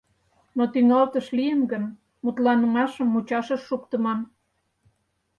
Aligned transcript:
Но 0.57 0.63
тӱҥалтыш 0.73 1.27
лийын 1.37 1.61
гын, 1.71 1.83
мутланымашым 2.23 3.07
мучашыш 3.13 3.61
шуктыман. 3.67 4.19